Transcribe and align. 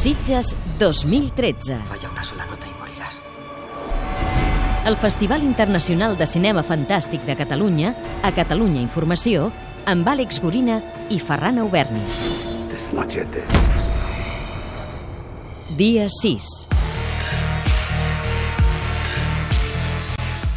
Sitges 0.00 0.56
2013. 0.78 1.76
Falla 1.84 2.08
una 2.10 2.22
sola 2.22 2.46
nota 2.46 2.66
y 2.66 2.70
morirás. 2.80 3.20
El 4.86 4.96
Festival 4.96 5.42
Internacional 5.42 6.16
de 6.16 6.26
Cinema 6.26 6.62
Fantàstic 6.64 7.20
de 7.28 7.36
Catalunya, 7.36 7.92
a 8.24 8.32
Catalunya 8.32 8.80
Informació, 8.80 9.50
amb 9.84 10.08
Àlex 10.08 10.40
Gorina 10.40 10.80
i 11.12 11.20
Ferran 11.20 11.60
Auberni. 11.60 12.00
Dia 15.76 16.08
6. 16.08 16.79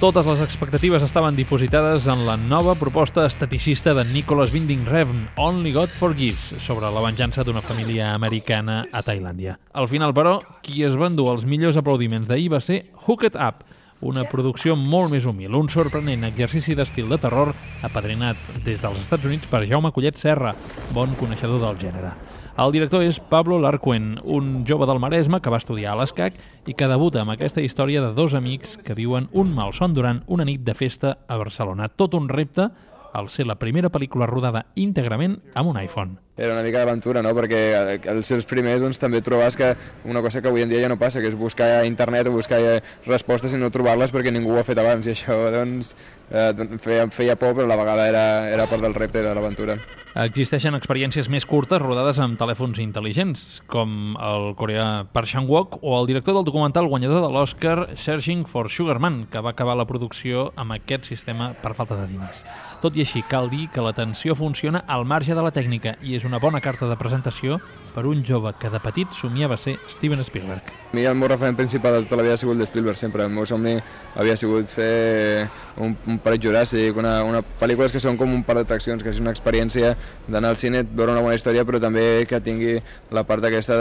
Totes 0.00 0.24
les 0.24 0.38
expectatives 0.40 1.02
estaven 1.04 1.36
dipositades 1.36 2.06
en 2.08 2.22
la 2.24 2.38
nova 2.40 2.72
proposta 2.72 3.26
esteticista 3.28 3.92
de 3.92 4.06
Nicholas 4.08 4.48
Winding 4.50 4.86
Refn, 4.88 5.26
Only 5.36 5.74
God 5.74 5.92
Forgives, 5.92 6.54
sobre 6.64 6.88
la 6.88 7.02
venjança 7.04 7.44
d'una 7.44 7.60
família 7.60 8.14
americana 8.14 8.86
a 8.96 9.02
Tailàndia. 9.04 9.58
Al 9.76 9.90
final, 9.92 10.14
però, 10.16 10.38
qui 10.64 10.86
es 10.88 10.96
va 10.96 11.10
endur 11.12 11.28
els 11.34 11.44
millors 11.44 11.76
aplaudiments 11.76 12.32
d'ahir 12.32 12.48
va 12.48 12.62
ser 12.64 12.86
Hooked 13.04 13.36
Up, 13.36 13.60
una 14.00 14.24
producció 14.24 14.76
molt 14.76 15.10
més 15.12 15.26
humil, 15.28 15.54
un 15.56 15.68
sorprenent 15.68 16.24
exercici 16.28 16.74
d'estil 16.76 17.08
de 17.12 17.18
terror 17.20 17.52
apadrinat 17.84 18.50
des 18.64 18.80
dels 18.80 19.00
Estats 19.02 19.28
Units 19.28 19.50
per 19.50 19.66
Jaume 19.68 19.92
Collet 19.92 20.16
Serra, 20.20 20.54
bon 20.88 21.16
coneixedor 21.20 21.60
del 21.62 21.78
gènere. 21.80 22.14
El 22.60 22.72
director 22.72 23.04
és 23.04 23.20
Pablo 23.20 23.60
Larcuen, 23.60 24.18
un 24.24 24.64
jove 24.68 24.88
del 24.88 25.00
Maresme 25.00 25.40
que 25.40 25.52
va 25.52 25.60
estudiar 25.60 25.94
a 25.94 26.00
l'ESCAC 26.00 26.40
i 26.68 26.76
que 26.76 26.88
debuta 26.90 27.22
amb 27.22 27.34
aquesta 27.36 27.62
història 27.64 28.02
de 28.04 28.14
dos 28.16 28.34
amics 28.34 28.76
que 28.84 28.96
viuen 28.96 29.28
un 29.32 29.52
malson 29.54 29.94
durant 29.94 30.24
una 30.26 30.48
nit 30.48 30.64
de 30.64 30.74
festa 30.74 31.18
a 31.28 31.38
Barcelona. 31.40 31.88
Tot 31.88 32.16
un 32.16 32.28
repte 32.28 32.70
al 33.12 33.28
ser 33.28 33.46
la 33.46 33.58
primera 33.58 33.90
pel·lícula 33.90 34.28
rodada 34.30 34.66
íntegrament 34.76 35.40
amb 35.54 35.72
un 35.72 35.80
iPhone. 35.80 36.18
Era 36.40 36.54
una 36.54 36.62
mica 36.64 36.80
d'aventura, 36.80 37.20
no? 37.20 37.34
perquè 37.36 37.60
els 38.08 38.30
seus 38.32 38.48
primers 38.48 38.80
doncs, 38.80 38.96
també 39.02 39.20
trobaves 39.20 39.58
que 39.60 39.74
una 40.08 40.22
cosa 40.24 40.40
que 40.40 40.48
avui 40.48 40.64
en 40.64 40.72
dia 40.72 40.80
ja 40.80 40.88
no 40.88 40.96
passa, 40.96 41.20
que 41.20 41.28
és 41.28 41.36
buscar 41.36 41.68
a 41.76 41.84
internet 41.84 42.30
o 42.30 42.34
buscar 42.38 42.62
respostes 43.04 43.52
i 43.52 43.60
no 43.60 43.68
trobar-les 43.74 44.14
perquè 44.14 44.32
ningú 44.32 44.56
ho 44.56 44.62
ha 44.62 44.64
fet 44.64 44.80
abans 44.80 45.04
i 45.04 45.12
això 45.12 45.36
doncs, 45.52 45.92
eh, 46.32 46.78
feia, 46.80 47.10
feia 47.12 47.36
por 47.36 47.52
però 47.58 47.68
a 47.68 47.74
la 47.74 47.80
vegada 47.84 48.08
era, 48.08 48.26
era 48.48 48.70
part 48.70 48.80
del 48.80 48.96
repte 48.96 49.20
de 49.20 49.34
l'aventura. 49.34 49.76
Existeixen 50.18 50.74
experiències 50.74 51.28
més 51.30 51.44
curtes 51.46 51.78
rodades 51.78 52.18
amb 52.18 52.34
telèfons 52.34 52.80
intel·ligents, 52.82 53.60
com 53.70 54.16
el 54.18 54.48
coreà 54.58 55.04
Park 55.14 55.30
Chan-wook 55.30 55.76
o 55.86 55.92
el 56.00 56.08
director 56.08 56.34
del 56.34 56.48
documental 56.48 56.88
guanyador 56.90 57.22
de 57.22 57.28
l'Oscar 57.30 57.76
Searching 57.94 58.42
for 58.42 58.66
Sugarman, 58.66 59.28
que 59.30 59.38
va 59.38 59.52
acabar 59.54 59.76
la 59.78 59.86
producció 59.86 60.48
amb 60.56 60.74
aquest 60.74 61.06
sistema 61.06 61.52
per 61.62 61.76
falta 61.78 61.94
de 62.00 62.08
diners. 62.10 62.42
Tot 62.82 62.96
i 62.96 63.04
així, 63.04 63.22
cal 63.22 63.50
dir 63.52 63.68
que 63.70 63.82
l'atenció 63.84 64.34
funciona 64.34 64.80
al 64.88 65.04
marge 65.04 65.34
de 65.36 65.42
la 65.44 65.52
tècnica 65.52 65.92
i 66.00 66.14
és 66.16 66.24
una 66.24 66.29
bona 66.38 66.60
carta 66.60 66.86
de 66.86 66.96
presentació 66.96 67.58
per 67.94 68.04
un 68.06 68.22
jove 68.24 68.52
que 68.60 68.70
de 68.70 68.78
petit 68.80 69.10
somiava 69.16 69.56
ser 69.56 69.76
Steven 69.90 70.22
Spielberg. 70.24 70.62
A 70.90 70.96
mi 70.96 71.04
el 71.06 71.16
meu 71.18 71.28
referent 71.30 71.56
principal 71.56 71.96
de 71.96 72.02
tota 72.04 72.20
la 72.20 72.26
vida 72.26 72.34
ha 72.34 72.40
sigut 72.40 72.58
l'Spielberg 72.60 72.98
sempre. 72.98 73.24
El 73.24 73.34
meu 73.34 73.46
somni 73.46 73.76
havia 74.14 74.36
sigut 74.36 74.68
fer 74.70 75.48
un, 75.76 75.96
un 76.06 76.18
parell 76.22 76.42
Juràssic, 76.44 76.98
una, 76.98 77.20
una 77.26 77.42
pel·lícules 77.60 77.94
que 77.94 78.02
són 78.02 78.18
com 78.20 78.32
un 78.34 78.44
parc 78.46 78.62
d'atraccions, 78.62 79.02
que 79.02 79.10
és 79.14 79.22
una 79.22 79.34
experiència 79.34 79.94
d'anar 80.28 80.54
al 80.54 80.60
cine, 80.60 80.84
veure 80.84 81.16
una 81.16 81.24
bona 81.24 81.38
història, 81.38 81.64
però 81.66 81.80
també 81.82 82.26
que 82.30 82.42
tingui 82.44 82.78
la 83.10 83.24
part 83.26 83.44
aquesta 83.44 83.80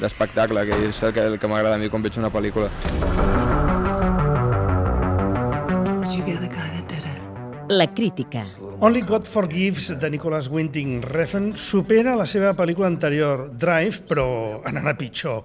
d'espectacle, 0.00 0.64
de, 0.64 0.68
que 0.68 0.90
és 0.90 1.02
el 1.02 1.14
que, 1.14 1.30
el 1.34 1.38
que 1.38 1.48
m'agrada 1.48 1.78
a 1.78 1.82
mi 1.82 1.88
quan 1.92 2.04
veig 2.04 2.20
una 2.20 2.32
pel·lícula. 2.34 3.57
La 7.68 7.92
crítica. 7.92 8.46
Only 8.80 9.02
God 9.02 9.24
Forgives, 9.24 9.90
de 10.00 10.08
Nicholas 10.10 10.48
Winding 10.48 11.02
Refn, 11.02 11.50
supera 11.52 12.14
la 12.16 12.24
seva 12.24 12.54
pel·lícula 12.56 12.88
anterior, 12.88 13.50
Drive, 13.60 14.06
però 14.08 14.24
anant 14.64 14.88
a 14.88 14.94
pitjor. 14.96 15.42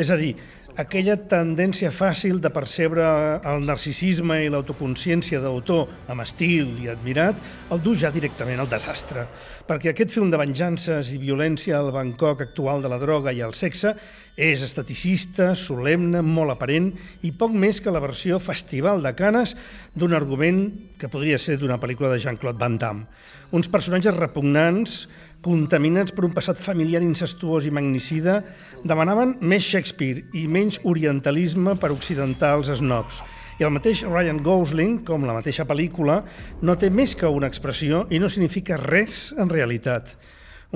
És 0.00 0.08
a 0.08 0.16
dir, 0.16 0.30
aquella 0.78 1.16
tendència 1.30 1.90
fàcil 1.90 2.38
de 2.38 2.50
percebre 2.54 3.02
el 3.50 3.64
narcisisme 3.66 4.36
i 4.44 4.50
l'autoconsciència 4.52 5.40
d'autor 5.42 5.88
amb 6.12 6.22
estil 6.22 6.70
i 6.84 6.86
admirat, 6.92 7.34
el 7.74 7.82
du 7.82 7.96
ja 7.98 8.12
directament 8.14 8.62
al 8.62 8.70
desastre. 8.70 9.26
Perquè 9.66 9.90
aquest 9.90 10.14
film 10.14 10.30
de 10.30 10.38
venjances 10.38 11.10
i 11.12 11.18
violència 11.18 11.80
al 11.80 11.90
Bangkok 11.92 12.44
actual 12.46 12.84
de 12.84 12.92
la 12.92 13.00
droga 13.02 13.34
i 13.34 13.42
el 13.42 13.56
sexe 13.58 13.96
és 14.38 14.62
esteticista, 14.62 15.50
solemne, 15.58 16.22
molt 16.22 16.54
aparent 16.54 16.92
i 17.26 17.34
poc 17.34 17.50
més 17.58 17.82
que 17.82 17.90
la 17.90 18.04
versió 18.04 18.38
festival 18.38 19.02
de 19.02 19.12
Canes 19.18 19.56
d'un 19.98 20.14
argument 20.14 20.68
que 20.98 21.10
podria 21.10 21.42
ser 21.42 21.58
d'una 21.58 21.80
pel·lícula 21.82 22.14
de 22.14 22.22
Jean-Claude 22.22 22.62
Van 22.62 22.78
Damme. 22.78 23.08
Uns 23.50 23.66
personatges 23.72 24.14
repugnants, 24.14 25.08
contaminats 25.44 26.12
per 26.14 26.24
un 26.26 26.34
passat 26.34 26.58
familiar 26.58 27.02
incestuós 27.04 27.66
i 27.68 27.72
magnicida, 27.74 28.40
demanaven 28.84 29.36
més 29.40 29.66
Shakespeare 29.66 30.24
i 30.34 30.46
menys 30.50 30.80
orientalisme 30.84 31.76
per 31.78 31.92
occidentar 31.94 32.56
els 32.58 32.72
snobs. 32.80 33.22
I 33.58 33.66
el 33.66 33.74
mateix 33.74 34.04
Ryan 34.06 34.42
Gosling, 34.46 35.00
com 35.06 35.26
la 35.26 35.34
mateixa 35.34 35.66
pel·lícula, 35.66 36.20
no 36.62 36.76
té 36.78 36.90
més 36.90 37.14
que 37.18 37.30
una 37.30 37.50
expressió 37.50 38.04
i 38.10 38.20
no 38.22 38.30
significa 38.30 38.78
res 38.82 39.32
en 39.38 39.50
realitat. 39.50 40.14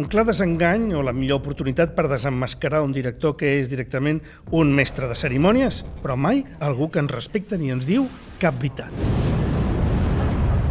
Un 0.00 0.06
clar 0.08 0.24
desengany 0.24 0.88
o 0.96 1.02
la 1.04 1.12
millor 1.12 1.42
oportunitat 1.42 1.92
per 1.94 2.06
desemmascarar 2.08 2.80
un 2.82 2.94
director 2.96 3.36
que 3.36 3.58
és 3.58 3.68
directament 3.68 4.22
un 4.50 4.72
mestre 4.72 5.10
de 5.10 5.18
cerimònies, 5.18 5.82
però 6.00 6.16
mai 6.16 6.46
algú 6.64 6.88
que 6.88 7.02
ens 7.02 7.12
respecta 7.12 7.60
ni 7.60 7.70
ens 7.74 7.84
diu 7.86 8.08
cap 8.40 8.56
veritat. 8.56 8.90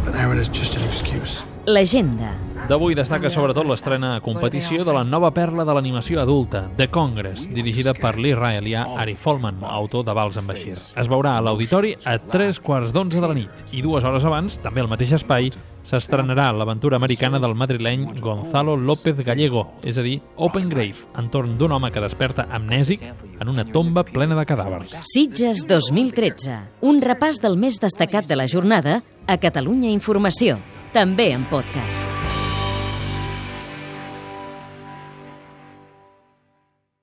But 0.04 0.18
Aaron 0.18 0.42
is 0.42 0.50
just 0.50 0.74
an 0.74 0.82
excuse. 0.90 1.51
L'agenda. 1.66 2.32
D'avui 2.66 2.96
destaca 2.98 3.30
sobretot 3.30 3.68
l'estrena 3.68 4.16
a 4.16 4.20
competició 4.22 4.82
de 4.82 4.92
la 4.94 5.04
nova 5.06 5.28
perla 5.30 5.62
de 5.62 5.74
l'animació 5.76 6.18
adulta, 6.18 6.64
The 6.78 6.88
Congress, 6.90 7.44
dirigida 7.54 7.94
per 7.94 8.16
l'israelià 8.18 8.82
Ari 8.98 9.14
Folman, 9.14 9.60
autor 9.62 10.02
de 10.08 10.14
Vals 10.14 10.40
en 10.40 10.48
Bashir. 10.48 10.74
Es 10.74 11.10
veurà 11.10 11.36
a 11.36 11.44
l'auditori 11.44 11.94
a 12.02 12.16
tres 12.18 12.58
quarts 12.58 12.90
d'onze 12.90 13.22
de 13.22 13.30
la 13.30 13.36
nit 13.38 13.62
i 13.70 13.82
dues 13.82 14.02
hores 14.02 14.26
abans, 14.26 14.58
també 14.64 14.82
al 14.82 14.90
mateix 14.90 15.14
espai, 15.20 15.52
s'estrenarà 15.86 16.48
l'aventura 16.50 16.98
americana 16.98 17.38
del 17.38 17.54
madrileny 17.54 18.08
Gonzalo 18.18 18.76
López 18.76 19.22
Gallego, 19.22 19.68
és 19.86 19.98
a 19.98 20.02
dir, 20.02 20.18
Open 20.36 20.68
Grave, 20.70 21.06
entorn 21.18 21.56
d'un 21.58 21.78
home 21.78 21.94
que 21.94 22.02
desperta 22.02 22.48
amnèsic 22.50 23.06
en 23.38 23.48
una 23.54 23.66
tomba 23.70 24.02
plena 24.02 24.38
de 24.38 24.46
cadàvers. 24.50 24.98
Sitges 25.14 25.62
2013. 25.70 26.58
Un 26.82 27.02
repàs 27.02 27.42
del 27.42 27.58
més 27.58 27.78
destacat 27.82 28.26
de 28.26 28.38
la 28.38 28.50
jornada 28.50 29.02
a 29.26 29.38
Catalunya 29.38 29.90
Informació, 29.94 30.58
també 30.92 31.32
en 31.32 31.44
podcast. 31.50 32.31